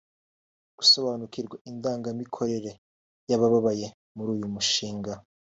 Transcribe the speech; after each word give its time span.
Gusobanukirwa 0.77 1.55
indangamikorere 1.69 2.71
y’ababaye 3.29 3.87
muri 4.15 4.29
uyu 4.35 4.47
mushinga 4.55 5.13